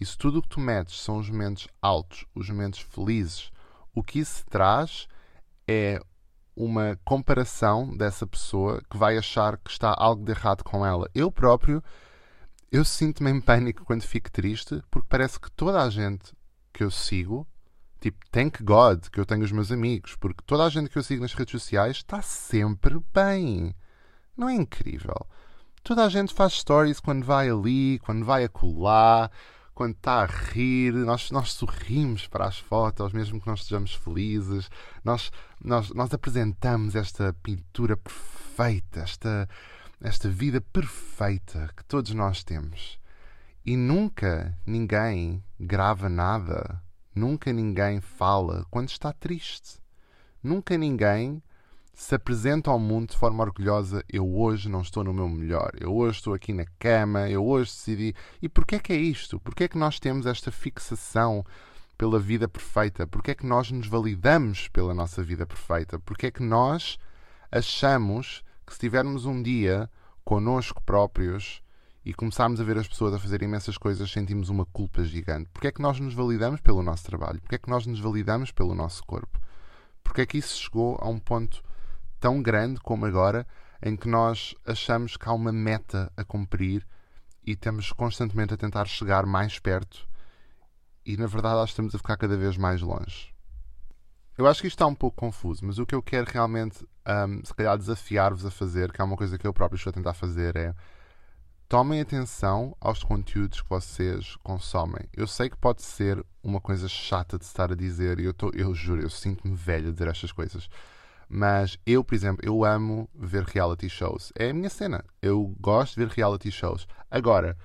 e 0.00 0.04
se 0.04 0.16
tudo 0.16 0.38
o 0.38 0.42
que 0.42 0.48
tu 0.48 0.60
metes 0.60 1.00
são 1.00 1.18
os 1.18 1.30
momentos 1.30 1.68
altos, 1.80 2.26
os 2.34 2.50
momentos 2.50 2.80
felizes, 2.80 3.50
o 3.94 4.02
que 4.02 4.18
isso 4.18 4.44
traz 4.46 5.06
é 5.66 5.98
uma 6.54 6.98
comparação 7.04 7.94
dessa 7.96 8.26
pessoa 8.26 8.82
que 8.90 8.96
vai 8.96 9.18
achar 9.18 9.58
que 9.58 9.70
está 9.70 9.94
algo 9.96 10.24
de 10.24 10.32
errado 10.32 10.64
com 10.64 10.84
ela. 10.84 11.08
Eu 11.14 11.30
próprio 11.30 11.82
eu 12.70 12.84
sinto-me 12.84 13.30
em 13.30 13.40
pânico 13.40 13.84
quando 13.84 14.02
fico 14.02 14.30
triste, 14.30 14.82
porque 14.90 15.08
parece 15.08 15.38
que 15.40 15.50
toda 15.52 15.82
a 15.82 15.90
gente 15.90 16.32
que 16.72 16.82
eu 16.82 16.90
sigo, 16.90 17.46
tipo, 18.00 18.18
thank 18.30 18.62
God 18.62 19.06
que 19.08 19.20
eu 19.20 19.26
tenho 19.26 19.44
os 19.44 19.52
meus 19.52 19.70
amigos, 19.72 20.16
porque 20.16 20.42
toda 20.46 20.64
a 20.64 20.68
gente 20.68 20.90
que 20.90 20.98
eu 20.98 21.02
sigo 21.02 21.22
nas 21.22 21.32
redes 21.32 21.52
sociais 21.52 21.98
está 21.98 22.20
sempre 22.20 23.00
bem. 23.14 23.74
Não 24.36 24.48
é 24.48 24.54
incrível? 24.54 25.26
Toda 25.82 26.04
a 26.04 26.08
gente 26.08 26.34
faz 26.34 26.54
stories 26.54 27.00
quando 27.00 27.24
vai 27.24 27.48
ali, 27.48 27.98
quando 28.00 28.24
vai 28.24 28.44
acolá, 28.44 29.30
quando 29.76 29.94
está 29.94 30.22
a 30.22 30.26
rir, 30.26 30.92
nós, 30.92 31.30
nós 31.30 31.52
sorrimos 31.52 32.26
para 32.26 32.46
as 32.46 32.58
fotos, 32.58 33.12
mesmo 33.12 33.40
que 33.40 33.46
nós 33.46 33.60
estejamos 33.60 33.94
felizes, 33.94 34.70
nós, 35.04 35.30
nós, 35.62 35.90
nós 35.90 36.12
apresentamos 36.12 36.96
esta 36.96 37.32
pintura 37.42 37.96
perfeita, 37.96 39.00
esta, 39.00 39.48
esta 40.00 40.28
vida 40.28 40.60
perfeita 40.60 41.70
que 41.76 41.84
todos 41.84 42.12
nós 42.12 42.44
temos. 42.44 42.98
E 43.64 43.76
nunca 43.76 44.56
ninguém 44.64 45.42
grava 45.58 46.08
nada, 46.08 46.82
nunca 47.14 47.52
ninguém 47.52 48.00
fala 48.00 48.64
quando 48.70 48.88
está 48.88 49.12
triste. 49.12 49.80
Nunca 50.42 50.76
ninguém 50.76 51.42
se 51.92 52.14
apresenta 52.14 52.70
ao 52.70 52.78
mundo 52.78 53.10
de 53.10 53.16
forma 53.16 53.42
orgulhosa: 53.42 54.04
eu 54.12 54.36
hoje 54.36 54.68
não 54.68 54.82
estou 54.82 55.02
no 55.02 55.14
meu 55.14 55.28
melhor, 55.28 55.72
eu 55.80 55.96
hoje 55.96 56.18
estou 56.18 56.34
aqui 56.34 56.52
na 56.52 56.66
cama, 56.78 57.28
eu 57.28 57.44
hoje 57.44 57.70
decidi. 57.70 58.14
E 58.40 58.48
porquê 58.48 58.76
é 58.76 58.78
que 58.78 58.92
é 58.92 58.96
isto? 58.96 59.40
Porquê 59.40 59.64
é 59.64 59.68
que 59.68 59.78
nós 59.78 59.98
temos 59.98 60.26
esta 60.26 60.52
fixação 60.52 61.44
pela 61.96 62.20
vida 62.20 62.46
perfeita? 62.46 63.06
Porquê 63.06 63.30
é 63.30 63.34
que 63.34 63.46
nós 63.46 63.70
nos 63.70 63.88
validamos 63.88 64.68
pela 64.68 64.94
nossa 64.94 65.24
vida 65.24 65.46
perfeita? 65.46 65.98
Porquê 65.98 66.26
é 66.26 66.30
que 66.30 66.42
nós 66.42 66.98
achamos 67.50 68.44
que 68.66 68.72
se 68.72 68.80
tivermos 68.80 69.24
um 69.24 69.42
dia 69.42 69.88
connosco 70.24 70.82
próprios 70.82 71.62
e 72.04 72.12
começarmos 72.12 72.60
a 72.60 72.64
ver 72.64 72.78
as 72.78 72.88
pessoas 72.88 73.14
a 73.14 73.18
fazer 73.18 73.42
imensas 73.42 73.78
coisas, 73.78 74.10
sentimos 74.10 74.48
uma 74.48 74.66
culpa 74.66 75.04
gigante. 75.04 75.48
Porque 75.52 75.68
é 75.68 75.72
que 75.72 75.82
nós 75.82 75.98
nos 76.00 76.14
validamos 76.14 76.60
pelo 76.60 76.82
nosso 76.82 77.04
trabalho? 77.04 77.40
Porque 77.40 77.54
é 77.54 77.58
que 77.58 77.70
nós 77.70 77.86
nos 77.86 78.00
validamos 78.00 78.50
pelo 78.52 78.74
nosso 78.74 79.04
corpo? 79.04 79.40
Porque 80.02 80.20
é 80.20 80.26
que 80.26 80.38
isso 80.38 80.56
chegou 80.56 80.98
a 81.00 81.08
um 81.08 81.18
ponto 81.18 81.62
tão 82.20 82.42
grande 82.42 82.80
como 82.80 83.06
agora, 83.06 83.46
em 83.82 83.96
que 83.96 84.08
nós 84.08 84.54
achamos 84.66 85.16
que 85.16 85.28
há 85.28 85.32
uma 85.32 85.52
meta 85.52 86.12
a 86.16 86.24
cumprir 86.24 86.86
e 87.44 87.52
estamos 87.52 87.92
constantemente 87.92 88.54
a 88.54 88.56
tentar 88.56 88.86
chegar 88.86 89.26
mais 89.26 89.58
perto 89.58 90.06
e 91.06 91.16
na 91.16 91.26
verdade 91.26 91.54
nós 91.54 91.70
estamos 91.70 91.94
a 91.94 91.98
ficar 91.98 92.16
cada 92.16 92.36
vez 92.36 92.56
mais 92.56 92.82
longe. 92.82 93.32
Eu 94.36 94.46
acho 94.46 94.60
que 94.60 94.66
isto 94.66 94.76
está 94.76 94.86
um 94.86 94.94
pouco 94.94 95.16
confuso, 95.16 95.64
mas 95.64 95.78
o 95.78 95.86
que 95.86 95.94
eu 95.94 96.02
quero 96.02 96.30
realmente, 96.30 96.84
um, 97.06 97.44
se 97.44 97.54
calhar, 97.54 97.76
desafiar-vos 97.78 98.44
a 98.44 98.50
fazer, 98.50 98.92
que 98.92 99.00
é 99.00 99.04
uma 99.04 99.16
coisa 99.16 99.38
que 99.38 99.46
eu 99.46 99.52
próprio 99.52 99.76
estou 99.76 99.90
a 99.90 99.94
tentar 99.94 100.14
fazer, 100.14 100.56
é 100.56 100.74
tomem 101.68 102.00
atenção 102.00 102.76
aos 102.80 103.02
conteúdos 103.02 103.60
que 103.60 103.68
vocês 103.68 104.36
consomem. 104.36 105.08
Eu 105.12 105.26
sei 105.26 105.50
que 105.50 105.56
pode 105.56 105.82
ser 105.82 106.24
uma 106.42 106.60
coisa 106.60 106.88
chata 106.88 107.38
de 107.38 107.44
estar 107.44 107.72
a 107.72 107.74
dizer, 107.74 108.20
e 108.20 108.24
eu, 108.24 108.34
tô, 108.34 108.50
eu 108.54 108.74
juro, 108.74 109.02
eu 109.02 109.10
sinto-me 109.10 109.54
velho 109.54 109.88
a 109.88 109.92
dizer 109.92 110.08
estas 110.08 110.32
coisas. 110.32 110.68
Mas 111.28 111.76
eu, 111.84 112.04
por 112.04 112.14
exemplo, 112.14 112.46
eu 112.46 112.64
amo 112.64 113.10
ver 113.12 113.42
reality 113.42 113.88
shows. 113.88 114.32
É 114.36 114.50
a 114.50 114.54
minha 114.54 114.70
cena. 114.70 115.04
Eu 115.20 115.54
gosto 115.58 115.94
de 115.94 116.06
ver 116.06 116.12
reality 116.14 116.52
shows. 116.52 116.86
Agora, 117.10 117.56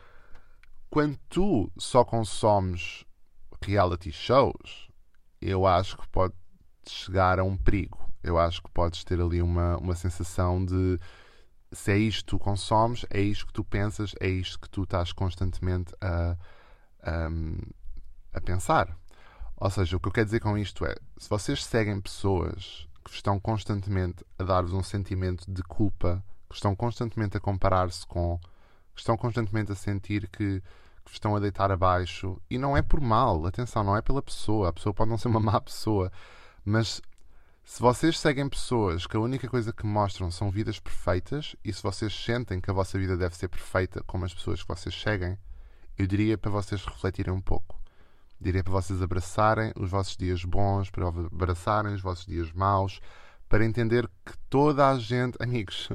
quando 0.89 1.17
tu 1.29 1.71
só 1.77 2.03
consomes 2.03 3.05
reality 3.63 4.11
shows, 4.11 4.89
eu 5.39 5.67
acho 5.67 5.95
que 5.95 6.07
pode 6.09 6.33
chegar 6.87 7.39
a 7.39 7.43
um 7.43 7.55
perigo. 7.55 8.00
Eu 8.23 8.37
acho 8.37 8.61
que 8.61 8.69
podes 8.71 9.03
ter 9.03 9.19
ali 9.19 9.41
uma, 9.41 9.77
uma 9.77 9.95
sensação 9.95 10.63
de 10.63 10.99
se 11.71 11.91
é 11.91 11.97
isto 11.97 12.25
que 12.25 12.31
tu 12.31 12.39
consomes, 12.39 13.05
é 13.09 13.21
isto 13.21 13.47
que 13.47 13.53
tu 13.53 13.63
pensas, 13.63 14.13
é 14.19 14.27
isto 14.27 14.59
que 14.59 14.69
tu 14.69 14.83
estás 14.83 15.11
constantemente 15.11 15.93
a, 16.01 16.37
a, 17.01 17.29
a 18.33 18.41
pensar. 18.41 18.95
Ou 19.55 19.69
seja, 19.69 19.95
o 19.95 19.99
que 19.99 20.07
eu 20.07 20.11
quero 20.11 20.25
dizer 20.25 20.39
com 20.39 20.57
isto 20.57 20.85
é: 20.85 20.95
se 21.17 21.29
vocês 21.29 21.63
seguem 21.63 22.01
pessoas 22.01 22.87
que 23.03 23.11
estão 23.11 23.39
constantemente 23.39 24.25
a 24.37 24.43
dar-vos 24.43 24.73
um 24.73 24.83
sentimento 24.83 25.49
de 25.51 25.63
culpa, 25.63 26.23
que 26.49 26.55
estão 26.55 26.75
constantemente 26.75 27.37
a 27.37 27.39
comparar-se 27.39 28.05
com, 28.05 28.39
que 28.93 29.01
estão 29.01 29.15
constantemente 29.15 29.71
a 29.71 29.75
sentir 29.75 30.27
que, 30.27 30.61
que 31.05 31.11
estão 31.11 31.35
a 31.35 31.39
deitar 31.39 31.71
abaixo, 31.71 32.39
e 32.49 32.57
não 32.57 32.75
é 32.75 32.81
por 32.81 32.99
mal, 32.99 33.45
atenção, 33.45 33.83
não 33.83 33.95
é 33.95 34.01
pela 34.01 34.21
pessoa, 34.21 34.69
a 34.69 34.73
pessoa 34.73 34.93
pode 34.93 35.09
não 35.09 35.17
ser 35.17 35.29
uma 35.29 35.39
má 35.39 35.59
pessoa, 35.61 36.11
mas 36.65 37.01
se 37.71 37.81
vocês 37.81 38.19
seguem 38.19 38.49
pessoas 38.49 39.07
que 39.07 39.15
a 39.15 39.19
única 39.21 39.47
coisa 39.47 39.71
que 39.71 39.85
mostram 39.85 40.29
são 40.29 40.51
vidas 40.51 40.77
perfeitas, 40.77 41.55
e 41.63 41.71
se 41.71 41.81
vocês 41.81 42.13
sentem 42.13 42.59
que 42.59 42.69
a 42.69 42.73
vossa 42.73 42.99
vida 42.99 43.15
deve 43.15 43.33
ser 43.33 43.47
perfeita 43.47 44.03
como 44.05 44.25
as 44.25 44.33
pessoas 44.33 44.61
que 44.61 44.67
vocês 44.67 44.93
seguem, 44.93 45.37
eu 45.97 46.05
diria 46.05 46.37
para 46.37 46.51
vocês 46.51 46.83
refletirem 46.83 47.33
um 47.33 47.39
pouco. 47.39 47.79
Diria 48.41 48.61
para 48.61 48.73
vocês 48.73 49.01
abraçarem 49.01 49.71
os 49.79 49.89
vossos 49.89 50.17
dias 50.17 50.43
bons, 50.43 50.89
para 50.89 51.07
abraçarem 51.07 51.93
os 51.93 52.01
vossos 52.01 52.25
dias 52.25 52.51
maus, 52.51 52.99
para 53.47 53.63
entender 53.63 54.05
que 54.25 54.37
toda 54.49 54.89
a 54.89 54.99
gente. 54.99 55.37
Amigos, 55.41 55.87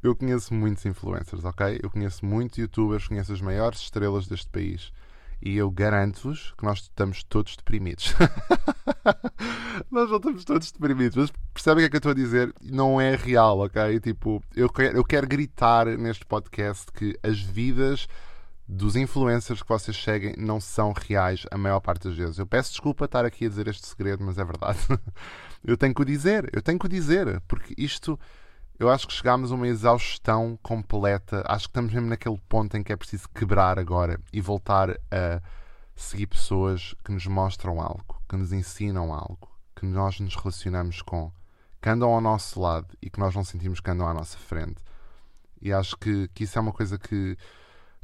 eu 0.00 0.14
conheço 0.14 0.54
muitos 0.54 0.86
influencers, 0.86 1.44
ok? 1.44 1.80
Eu 1.82 1.90
conheço 1.90 2.24
muitos 2.24 2.58
youtubers, 2.58 3.08
conheço 3.08 3.32
as 3.32 3.40
maiores 3.40 3.80
estrelas 3.80 4.28
deste 4.28 4.48
país. 4.50 4.92
E 5.40 5.56
eu 5.56 5.70
garanto-vos 5.70 6.52
que 6.58 6.64
nós 6.64 6.80
estamos 6.80 7.22
todos 7.22 7.56
deprimidos. 7.56 8.14
nós 9.90 10.10
não 10.10 10.16
estamos 10.16 10.44
todos 10.44 10.72
deprimidos, 10.72 11.16
mas 11.16 11.32
percebem 11.54 11.84
o 11.84 11.90
que 11.90 11.96
é 11.96 12.00
que 12.00 12.06
eu 12.06 12.10
estou 12.10 12.12
a 12.12 12.14
dizer? 12.14 12.52
Não 12.60 13.00
é 13.00 13.14
real, 13.14 13.60
ok? 13.60 14.00
Tipo, 14.00 14.42
eu 14.54 14.68
quero, 14.68 14.96
eu 14.96 15.04
quero 15.04 15.26
gritar 15.26 15.86
neste 15.86 16.26
podcast 16.26 16.86
que 16.92 17.16
as 17.22 17.40
vidas 17.40 18.08
dos 18.68 18.96
influencers 18.96 19.62
que 19.62 19.68
vocês 19.68 19.96
seguem 19.96 20.34
não 20.36 20.60
são 20.60 20.92
reais 20.92 21.46
a 21.50 21.56
maior 21.56 21.80
parte 21.80 22.06
das 22.06 22.16
vezes. 22.16 22.38
Eu 22.38 22.46
peço 22.46 22.70
desculpa 22.70 23.06
estar 23.06 23.24
aqui 23.24 23.46
a 23.46 23.48
dizer 23.48 23.66
este 23.66 23.86
segredo, 23.86 24.22
mas 24.22 24.36
é 24.36 24.44
verdade. 24.44 24.78
eu 25.64 25.76
tenho 25.76 25.94
que 25.94 26.02
o 26.02 26.04
dizer, 26.04 26.50
eu 26.52 26.60
tenho 26.60 26.78
que 26.78 26.84
o 26.86 26.88
dizer, 26.88 27.40
porque 27.48 27.74
isto 27.78 28.18
eu 28.78 28.88
acho 28.88 29.08
que 29.08 29.12
chegámos 29.12 29.50
a 29.50 29.56
uma 29.56 29.66
exaustão 29.66 30.58
completa. 30.62 31.42
Acho 31.46 31.66
que 31.66 31.70
estamos 31.70 31.92
mesmo 31.92 32.08
naquele 32.08 32.38
ponto 32.48 32.76
em 32.76 32.82
que 32.82 32.92
é 32.92 32.96
preciso 32.96 33.28
quebrar 33.30 33.78
agora 33.78 34.20
e 34.32 34.40
voltar 34.40 34.90
a 35.10 35.42
seguir 35.96 36.28
pessoas 36.28 36.94
que 37.04 37.10
nos 37.10 37.26
mostram 37.26 37.80
algo, 37.80 38.22
que 38.28 38.36
nos 38.36 38.52
ensinam 38.52 39.12
algo, 39.12 39.50
que 39.74 39.84
nós 39.84 40.20
nos 40.20 40.36
relacionamos 40.36 41.02
com, 41.02 41.32
que 41.82 41.88
andam 41.88 42.10
ao 42.10 42.20
nosso 42.20 42.60
lado 42.60 42.86
e 43.02 43.10
que 43.10 43.18
nós 43.18 43.34
não 43.34 43.42
sentimos 43.42 43.80
que 43.80 43.90
andam 43.90 44.06
à 44.06 44.14
nossa 44.14 44.38
frente. 44.38 44.80
E 45.60 45.72
acho 45.72 45.96
que, 45.96 46.28
que 46.28 46.44
isso 46.44 46.56
é 46.56 46.62
uma 46.62 46.72
coisa 46.72 46.96
que 46.96 47.36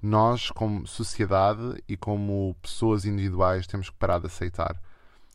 nós, 0.03 0.51
como 0.51 0.87
sociedade 0.89 1.83
e 1.89 1.97
como 1.97 2.57
pessoas 2.61 3.05
individuais, 3.05 3.67
temos 3.67 3.91
que 3.91 3.97
parar 3.97 4.19
de 4.19 4.27
aceitar 4.27 4.77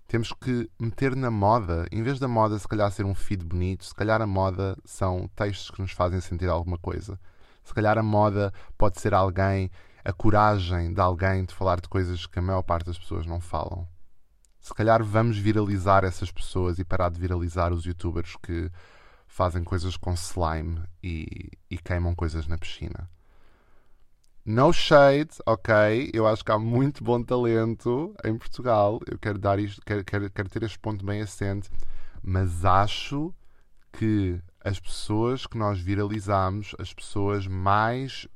temos 0.10 0.34
que 0.34 0.68
meter 0.80 1.16
na 1.16 1.30
moda, 1.30 1.88
em 1.92 2.02
vez 2.02 2.18
da 2.18 2.28
moda 2.28 2.58
se 2.58 2.68
calhar 2.68 2.92
ser 2.92 3.06
um 3.06 3.14
feed 3.14 3.46
bonito, 3.46 3.86
se 3.86 3.94
calhar 3.94 4.20
a 4.20 4.26
moda 4.26 4.76
são 4.84 5.30
textos 5.36 5.70
que 5.70 5.84
nos 5.84 5.92
fazem 5.92 6.20
sentir 6.20 6.50
alguma 6.50 6.80
coisa. 6.80 7.20
Se 7.64 7.72
calhar 7.76 7.96
a 7.96 8.02
moda 8.02 8.52
pode 8.76 9.00
ser 9.00 9.14
alguém, 9.14 9.70
a 10.04 10.12
coragem 10.12 10.92
de 10.92 11.00
alguém 11.00 11.46
de 11.46 11.54
falar 11.54 11.80
de 11.80 11.88
coisas 11.88 12.26
que 12.26 12.40
a 12.40 12.42
maior 12.42 12.64
parte 12.64 12.88
das 12.88 12.98
pessoas 12.98 13.28
não 13.28 13.40
falam. 13.40 13.88
Se 14.60 14.74
calhar 14.74 15.04
vamos 15.04 15.38
viralizar 15.38 16.04
essas 16.04 16.32
pessoas 16.32 16.80
e 16.80 16.84
parar 16.84 17.12
de 17.12 17.20
viralizar 17.20 17.72
os 17.72 17.86
youtubers 17.86 18.36
que 18.42 18.72
fazem 19.28 19.64
coisas 19.64 19.96
com 19.96 20.16
slime 20.16 20.82
e, 21.04 21.52
e 21.70 21.78
queimam 21.78 22.16
coisas 22.16 22.48
na 22.48 22.58
piscina. 22.58 23.08
No 24.52 24.74
shade, 24.74 25.30
ok. 25.46 26.10
Eu 26.12 26.26
acho 26.26 26.44
que 26.44 26.52
há 26.52 26.58
muito 26.58 27.04
bom 27.04 27.22
talento 27.22 28.16
em 28.26 28.36
Portugal. 28.36 29.00
Eu 29.06 29.20
quero 29.20 29.38
dar 29.38 29.60
isto, 29.60 29.80
quero, 29.86 30.04
quero, 30.04 30.28
quero 30.32 30.50
ter 30.50 30.64
este 30.64 30.80
ponto 30.80 31.06
bem 31.06 31.22
assente. 31.22 31.70
Mas 32.24 32.66
acho 32.66 33.32
que 33.94 34.42
as 34.66 34.80
pessoas 34.80 35.46
que 35.46 35.56
nós 35.56 35.80
viralizamos, 35.80 36.76
as 36.80 36.92
pessoas 36.92 37.46
mais 37.46 38.28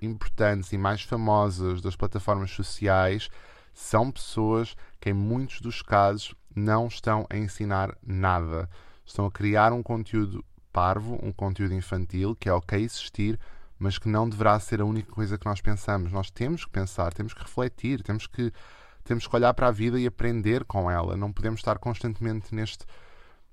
importantes 0.00 0.72
e 0.72 0.78
mais 0.78 1.02
famosas 1.02 1.82
das 1.82 1.94
plataformas 1.94 2.50
sociais, 2.50 3.28
são 3.74 4.10
pessoas 4.10 4.74
que, 4.98 5.10
em 5.10 5.12
muitos 5.12 5.60
dos 5.60 5.82
casos, 5.82 6.34
não 6.56 6.86
estão 6.86 7.26
a 7.28 7.36
ensinar 7.36 7.94
nada. 8.02 8.66
Estão 9.04 9.26
a 9.26 9.30
criar 9.30 9.74
um 9.74 9.82
conteúdo 9.82 10.42
parvo, 10.72 11.18
um 11.22 11.32
conteúdo 11.32 11.74
infantil, 11.74 12.34
que 12.34 12.48
é 12.48 12.52
ok 12.54 12.82
existir, 12.82 13.38
mas 13.84 13.98
que 13.98 14.08
não 14.08 14.26
deverá 14.26 14.58
ser 14.58 14.80
a 14.80 14.84
única 14.86 15.12
coisa 15.12 15.36
que 15.36 15.44
nós 15.44 15.60
pensamos. 15.60 16.10
Nós 16.10 16.30
temos 16.30 16.64
que 16.64 16.70
pensar, 16.70 17.12
temos 17.12 17.34
que 17.34 17.42
refletir, 17.42 18.02
temos 18.02 18.26
que, 18.26 18.50
temos 19.04 19.26
que 19.26 19.36
olhar 19.36 19.52
para 19.52 19.68
a 19.68 19.70
vida 19.70 20.00
e 20.00 20.06
aprender 20.06 20.64
com 20.64 20.90
ela. 20.90 21.18
Não 21.18 21.30
podemos 21.30 21.60
estar 21.60 21.78
constantemente 21.78 22.54
neste, 22.54 22.86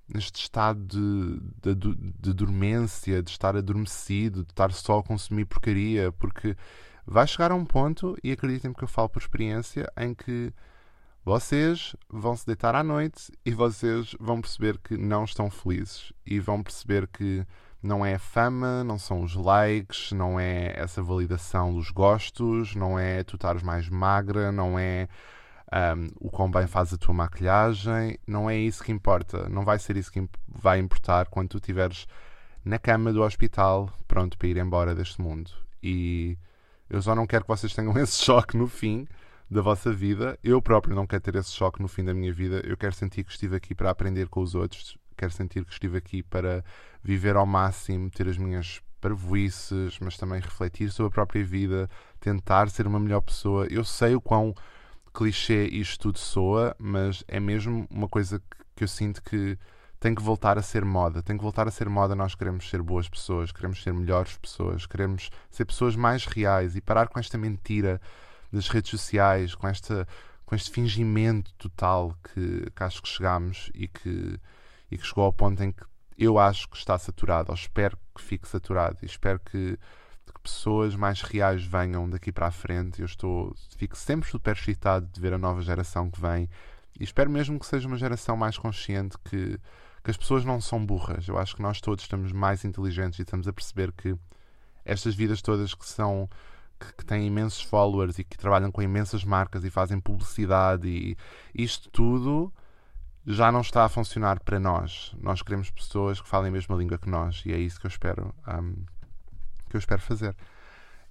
neste 0.08 0.42
estado 0.42 0.80
de, 0.86 1.76
de, 1.76 1.96
de 2.18 2.34
dormência, 2.34 3.22
de 3.22 3.30
estar 3.30 3.58
adormecido, 3.58 4.46
de 4.46 4.52
estar 4.54 4.72
só 4.72 5.00
a 5.00 5.04
consumir 5.04 5.44
porcaria, 5.44 6.14
porque 6.14 6.56
vai 7.06 7.28
chegar 7.28 7.52
a 7.52 7.56
um 7.56 7.66
ponto, 7.66 8.18
e 8.24 8.32
acreditem-me 8.32 8.74
que 8.74 8.86
eu 8.86 8.88
falo 8.88 9.10
por 9.10 9.22
experiência, 9.22 9.92
em 9.98 10.14
que 10.14 10.54
vocês 11.26 11.94
vão 12.10 12.38
se 12.38 12.46
deitar 12.46 12.74
à 12.74 12.82
noite 12.82 13.34
e 13.46 13.52
vocês 13.52 14.16
vão 14.18 14.40
perceber 14.40 14.78
que 14.78 14.96
não 14.98 15.26
estão 15.26 15.52
felizes 15.52 16.14
e 16.26 16.40
vão 16.40 16.64
perceber 16.64 17.06
que 17.06 17.46
não 17.82 18.06
é 18.06 18.16
a 18.16 18.20
fama, 18.20 18.84
não 18.84 19.00
são 19.00 19.22
os 19.22 19.36
likes, 19.36 20.12
não 20.12 20.40
é 20.40 20.74
essa 20.76 21.02
validação 21.02 21.74
dos 21.74 21.90
gostos, 21.90 22.76
não 22.76 22.98
é 22.98 23.24
tu 23.24 23.36
estares 23.36 23.64
mais 23.64 23.90
magra, 23.90 24.52
não 24.52 24.78
é 24.78 25.08
um, 25.72 26.28
o 26.28 26.30
quão 26.30 26.52
bem 26.52 26.68
faz 26.68 26.94
a 26.94 26.98
tua 26.98 27.14
maquilhagem, 27.14 28.20
não 28.28 28.50
é 28.50 28.58
isso 28.58 28.84
que 28.84 28.92
importa. 28.92 29.48
Não 29.50 29.64
vai 29.64 29.80
ser 29.80 29.98
isso 29.98 30.12
que 30.12 30.28
vai 30.48 30.80
importar 30.80 31.28
quando 31.28 31.50
tu 31.50 31.58
estiveres 31.58 32.08
na 32.64 32.78
cama 32.78 33.12
do 33.12 33.24
hospital, 33.24 33.92
pronto 34.08 34.38
para 34.38 34.48
ir 34.48 34.58
embora 34.58 34.94
deste 34.94 35.22
mundo. 35.22 35.52
E 35.82 36.38
eu 36.90 37.02
só 37.02 37.16
não 37.16 37.26
quero 37.26 37.44
que 37.44 37.50
vocês 37.50 37.74
tenham 37.74 37.96
esse 37.98 38.22
choque 38.24 38.58
no 38.58 38.68
fim 38.68 39.08
da 39.50 39.62
vossa 39.62 39.92
vida. 39.92 40.38
Eu 40.44 40.62
próprio 40.62 40.96
não 40.96 41.08
quero 41.08 41.22
ter 41.22 41.36
esse 41.36 41.52
choque 41.52 41.82
no 41.82 41.88
fim 41.88 42.04
da 42.04 42.14
minha 42.14 42.32
vida. 42.32 42.62
Eu 42.64 42.78
quero 42.78 42.94
sentir 42.94 43.24
que 43.24 43.32
estive 43.32 43.56
aqui 43.56 43.74
para 43.74 43.90
aprender 43.90 44.28
com 44.28 44.42
os 44.42 44.54
outros, 44.54 44.98
quero 45.22 45.32
sentir 45.32 45.64
que 45.64 45.72
estive 45.72 46.00
aqui 46.00 46.24
para 46.24 46.66
viver 47.04 47.36
ao 47.36 47.46
máximo, 47.46 48.10
ter 48.10 48.28
as 48.28 48.40
minhas 48.40 48.82
parvoices, 49.00 50.00
mas 50.00 50.18
também 50.18 50.42
refletir 50.42 50.90
sobre 50.92 51.10
a 51.10 51.14
própria 51.14 51.46
vida, 51.46 51.88
tentar 52.20 52.70
ser 52.72 52.88
uma 52.88 53.00
melhor 53.00 53.22
pessoa. 53.22 53.68
Eu 53.70 53.84
sei 53.84 54.16
o 54.16 54.22
quão 54.22 54.56
clichê 55.14 55.66
isto 55.66 56.00
tudo 56.00 56.18
soa, 56.18 56.76
mas 56.80 57.24
é 57.28 57.40
mesmo 57.40 57.88
uma 57.92 58.08
coisa 58.08 58.42
que, 58.76 58.84
eu 58.84 58.88
sinto 58.88 59.22
que 59.22 59.60
tem 60.00 60.16
que 60.16 60.24
voltar 60.24 60.58
a 60.58 60.62
ser 60.64 60.84
moda. 60.84 61.22
Tem 61.22 61.38
que 61.38 61.44
voltar 61.44 61.68
a 61.68 61.72
ser 61.72 61.88
moda. 61.88 62.16
Nós 62.16 62.34
queremos 62.34 62.68
ser 62.68 62.82
boas 62.82 63.08
pessoas, 63.08 63.52
queremos 63.52 63.84
ser 63.84 63.94
melhores 63.94 64.36
pessoas, 64.40 64.88
queremos 64.88 65.30
ser 65.52 65.66
pessoas 65.66 65.96
mais 65.96 66.26
reais 66.26 66.76
e 66.76 66.82
parar 66.82 67.10
com 67.10 67.20
esta 67.20 67.38
mentira 67.38 68.02
das 68.52 68.70
redes 68.70 68.90
sociais, 68.90 69.54
com, 69.54 69.68
esta, 69.68 70.08
com 70.48 70.56
este 70.56 70.72
fingimento 70.72 71.54
total 71.60 72.18
que, 72.24 72.72
que 72.76 72.84
acho 72.84 73.04
que 73.04 73.08
chegamos 73.08 73.70
e 73.76 73.88
que, 73.88 74.40
e 74.92 74.98
que 74.98 75.06
chegou 75.06 75.24
ao 75.24 75.34
ponto 75.34 75.64
em 75.64 75.72
que 75.72 75.84
eu 76.18 76.38
acho 76.38 76.70
que 76.70 76.78
está 76.78 76.98
saturado, 77.00 77.50
ou 77.50 77.56
espero 77.56 77.98
que 78.14 78.22
fique 78.22 78.48
saturado, 78.48 78.98
e 79.02 79.06
espero 79.06 79.40
que, 79.40 79.78
que 80.26 80.42
pessoas 80.44 80.96
mais 80.96 81.22
reais 81.22 81.64
venham 81.64 82.08
daqui 82.10 82.32
para 82.32 82.48
a 82.48 82.52
frente. 82.52 83.00
Eu 83.00 83.06
estou, 83.06 83.56
fico 83.78 83.98
sempre 83.98 84.30
super 84.30 84.56
excitado 84.56 85.08
de 85.08 85.20
ver 85.20 85.34
a 85.34 85.38
nova 85.38 85.62
geração 85.62 86.12
que 86.12 86.22
vem 86.22 86.48
e 87.00 87.04
espero 87.04 87.30
mesmo 87.30 87.60
que 87.60 87.66
seja 87.66 87.88
uma 87.88 87.98
geração 87.98 88.36
mais 88.36 88.58
consciente 88.58 89.18
que, 89.24 89.60
que 90.04 90.12
as 90.12 90.18
pessoas 90.18 90.46
não 90.46 90.60
são 90.62 90.86
burras. 90.86 91.28
Eu 91.28 91.38
acho 91.38 91.56
que 91.56 91.62
nós 91.62 91.80
todos 91.82 92.04
estamos 92.04 92.32
mais 92.32 92.64
inteligentes 92.66 93.20
e 93.20 93.24
estamos 93.24 93.48
a 93.48 93.54
perceber 93.54 93.92
que 93.92 94.16
estas 94.86 95.16
vidas 95.16 95.42
todas 95.42 95.74
que 95.74 95.86
são 95.86 96.30
que, 96.80 96.94
que 96.94 97.06
têm 97.06 97.26
imensos 97.28 97.62
followers 97.62 98.20
e 98.20 98.24
que 98.24 98.38
trabalham 98.38 98.72
com 98.72 98.82
imensas 98.82 99.24
marcas 99.24 99.64
e 99.64 99.70
fazem 99.70 100.00
publicidade 100.00 100.88
e 100.88 101.18
isto 101.54 101.90
tudo 101.90 102.54
já 103.26 103.52
não 103.52 103.62
está 103.62 103.86
a 103.86 103.90
funcionar 103.90 104.40
para 104.40 104.60
nós. 104.60 105.14
Nós 105.20 105.42
queremos 105.42 105.70
pessoas 105.70 106.22
que 106.22 106.28
falem 106.28 106.50
a 106.50 106.52
mesma 106.52 106.76
língua 106.76 106.98
que 106.98 107.10
nós 107.10 107.44
e 107.46 107.54
é 107.54 107.58
isso 107.58 107.80
que 107.80 107.86
eu 107.86 107.90
espero 107.90 108.34
um, 108.48 108.74
que 109.70 109.76
eu 109.76 109.80
espero 109.80 110.02
fazer. 110.02 110.36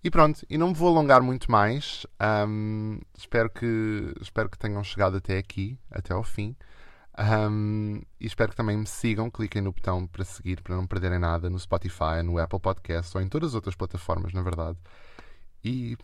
E 0.03 0.11
pronto, 0.11 0.45
e 0.49 0.57
não 0.57 0.69
me 0.69 0.75
vou 0.75 0.89
alongar 0.89 1.23
muito 1.23 1.51
mais. 1.51 2.07
Um, 2.49 2.99
espero, 3.17 3.51
que, 3.51 4.15
espero 4.21 4.49
que 4.49 4.59
tenham 4.59 4.83
chegado 4.83 5.19
até 5.19 5.37
aqui, 5.37 5.79
até 5.91 6.15
ao 6.15 6.23
fim. 6.23 6.57
Um, 7.19 8.01
e 8.19 8.27
espero 8.27 8.51
que 8.51 8.57
também 8.57 8.79
me 8.79 8.87
sigam. 8.87 9.31
Cliquem 9.31 9.61
no 9.61 9.73
botão 9.73 10.07
para 10.07 10.25
seguir, 10.25 10.63
para 10.63 10.75
não 10.75 10.87
perderem 10.87 11.19
nada 11.19 11.51
no 11.51 11.59
Spotify, 11.59 12.23
no 12.25 12.39
Apple 12.39 12.61
Podcast 12.61 13.15
ou 13.15 13.23
em 13.23 13.29
todas 13.29 13.51
as 13.51 13.55
outras 13.55 13.75
plataformas, 13.75 14.33
na 14.33 14.41
verdade. 14.41 14.79
E, 15.63 15.99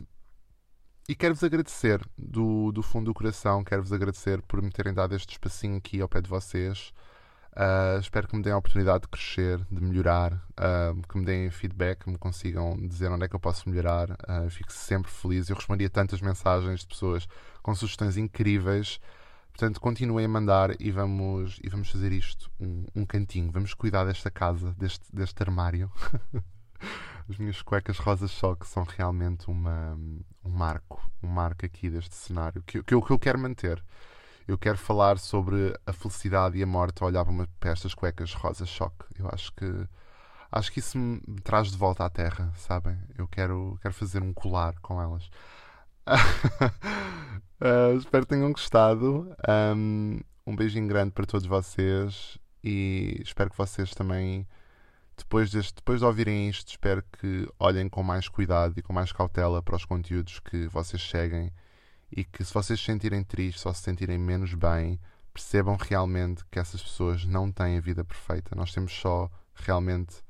e 1.09 1.15
quero-vos 1.15 1.45
agradecer 1.45 2.01
do, 2.19 2.73
do 2.73 2.83
fundo 2.83 3.07
do 3.07 3.15
coração. 3.15 3.63
Quero-vos 3.63 3.93
agradecer 3.93 4.43
por 4.43 4.61
me 4.61 4.71
terem 4.71 4.93
dado 4.93 5.15
este 5.15 5.33
espacinho 5.33 5.77
aqui 5.77 6.01
ao 6.01 6.09
pé 6.09 6.21
de 6.21 6.29
vocês. 6.29 6.93
Uh, 7.53 7.99
espero 8.01 8.29
que 8.29 8.37
me 8.37 8.43
deem 8.43 8.53
a 8.53 8.59
oportunidade 8.59 9.03
de 9.03 9.09
crescer, 9.09 9.59
de 9.71 9.83
melhorar, 9.83 10.35
uh, 10.35 11.01
que 11.09 11.17
me 11.17 11.25
deem 11.25 11.51
feedback, 11.51 12.05
que 12.05 12.11
me 12.11 12.19
consigam 12.19 12.77
dizer 12.77 13.11
onde 13.11 13.25
é 13.25 13.29
que 13.29 13.37
eu 13.37 13.41
posso 13.41 13.69
melhorar. 13.69 14.11
Uh, 14.11 14.51
fico 14.51 14.73
sempre 14.73 15.11
feliz. 15.11 15.49
Eu 15.49 15.57
respondi 15.57 15.85
a 15.85 15.91
tantas 15.91 16.21
mensagens 16.21 16.81
de 16.81 16.89
pessoas 16.89 17.27
com 17.63 17.75
sugestões 17.75 18.17
incríveis. 18.17 19.01
Portanto, 19.51 19.81
continuem 19.81 20.27
a 20.27 20.29
mandar 20.29 20.79
e 20.81 20.91
vamos, 20.91 21.59
e 21.63 21.69
vamos 21.71 21.89
fazer 21.91 22.13
isto 22.13 22.51
um, 22.61 22.85
um 22.95 23.07
cantinho. 23.07 23.51
Vamos 23.51 23.73
cuidar 23.73 24.05
desta 24.05 24.31
casa, 24.31 24.75
deste, 24.77 25.05
deste 25.15 25.41
armário. 25.43 25.91
As 27.29 27.39
minhas 27.39 27.61
cuecas 27.63 27.99
rosa 27.99 28.29
choque 28.29 28.67
são 28.67 28.85
realmente 28.85 29.49
uma, 29.51 29.95
um 30.45 30.51
marco, 30.51 31.11
um 31.23 31.29
marco 31.29 31.67
aqui 31.67 31.91
deste 31.91 32.15
cenário 32.15 32.63
que, 32.63 32.83
que, 32.83 32.95
eu, 32.95 33.03
que 33.03 33.11
eu 33.11 33.19
quero 33.19 33.39
manter 33.39 33.83
eu 34.47 34.57
quero 34.57 34.79
falar 34.79 35.19
sobre 35.19 35.75
a 35.85 35.93
felicidade 35.93 36.57
e 36.59 36.63
a 36.63 36.67
morte 36.67 37.03
a 37.03 37.07
olhar 37.07 37.25
para, 37.59 37.71
estas 37.71 37.95
cuecas 37.95 38.33
rosa 38.33 38.65
choque. 38.65 39.05
Eu 39.19 39.29
acho 39.33 39.53
que 39.53 39.89
acho 40.53 40.73
que 40.73 40.79
isso 40.79 40.97
me 40.97 41.41
traz 41.43 41.71
de 41.71 41.77
volta 41.77 42.05
à 42.05 42.11
terra, 42.11 42.53
sabem? 42.55 42.97
Eu 43.19 43.27
quero, 43.27 43.77
quero 43.83 43.93
fazer 43.93 44.23
um 44.23 44.33
colar 44.33 44.79
com 44.81 45.03
elas. 45.03 45.29
uh, 47.61 47.97
espero 47.99 48.25
que 48.25 48.35
tenham 48.35 48.53
gostado. 48.53 49.35
Um, 49.77 50.21
um 50.47 50.55
beijinho 50.55 50.87
grande 50.87 51.11
para 51.11 51.27
todos 51.27 51.47
vocês 51.47 52.39
e 52.63 53.21
espero 53.25 53.51
que 53.51 53.59
vocês 53.59 53.93
também, 53.95 54.47
depois, 55.17 55.51
deste, 55.51 55.75
depois 55.75 56.01
de 56.01 56.07
ouvirem 56.07 56.49
isto, 56.49 56.69
espero 56.69 57.03
que 57.03 57.49
olhem 57.59 57.89
com 57.89 58.03
mais 58.03 58.29
cuidado 58.29 58.75
e 58.77 58.83
com 58.83 58.93
mais 58.93 59.13
cautela 59.13 59.63
para 59.63 59.77
os 59.77 59.85
conteúdos 59.85 60.41
que 60.41 60.69
vocês 60.69 61.03
seguem 61.03 61.53
e 62.11 62.25
que 62.25 62.45
se 62.45 62.53
vocês 62.53 62.79
se 62.79 62.87
sentirem 62.87 63.25
tristes 63.25 63.65
ou 63.67 63.75
se 63.75 63.83
sentirem 63.83 64.19
menos 64.19 64.55
bem, 64.55 65.01
percebam 65.33 65.77
realmente 65.77 66.45
que 66.51 66.59
essas 66.59 66.83
pessoas 66.83 67.25
não 67.25 67.51
têm 67.51 67.79
a 67.79 67.81
vida 67.81 68.05
perfeita. 68.05 68.55
Nós 68.55 68.73
temos 68.73 68.93
só 68.93 69.31
realmente 69.55 70.23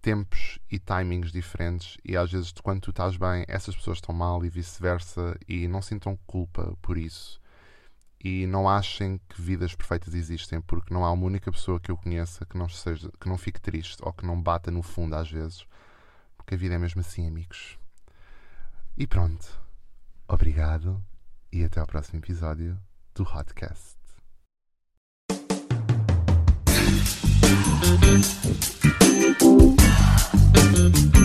tempos 0.00 0.58
e 0.70 0.78
timings 0.78 1.32
diferentes 1.32 1.98
e 2.04 2.16
às 2.16 2.30
vezes 2.30 2.52
quando 2.62 2.80
tu 2.80 2.90
estás 2.90 3.16
bem, 3.16 3.44
essas 3.48 3.74
pessoas 3.74 3.98
estão 3.98 4.14
mal 4.14 4.44
e 4.44 4.48
vice-versa 4.48 5.36
e 5.48 5.66
não 5.66 5.82
sintam 5.82 6.18
culpa 6.26 6.76
por 6.80 6.96
isso 6.96 7.40
e 8.22 8.46
não 8.46 8.68
achem 8.68 9.20
que 9.28 9.40
vidas 9.40 9.74
perfeitas 9.74 10.14
existem, 10.14 10.60
porque 10.60 10.92
não 10.92 11.04
há 11.04 11.12
uma 11.12 11.26
única 11.26 11.50
pessoa 11.50 11.78
que 11.78 11.90
eu 11.90 11.96
conheça 11.96 12.44
que 12.46 12.56
não, 12.56 12.68
seja, 12.68 13.10
que 13.20 13.28
não 13.28 13.38
fique 13.38 13.60
triste 13.60 13.98
ou 14.02 14.12
que 14.12 14.26
não 14.26 14.40
bata 14.40 14.70
no 14.70 14.82
fundo 14.82 15.14
às 15.14 15.30
vezes, 15.30 15.66
porque 16.36 16.54
a 16.54 16.58
vida 16.58 16.74
é 16.74 16.78
mesmo 16.78 17.00
assim, 17.00 17.26
amigos. 17.26 17.78
E 18.96 19.06
pronto. 19.06 19.46
Obrigado 20.28 21.02
e 21.52 21.62
até 21.64 21.80
ao 21.80 21.86
próximo 21.86 22.18
episódio 22.18 22.78
do 23.14 23.22
Hotcast. 23.22 23.96
Thank 30.76 31.15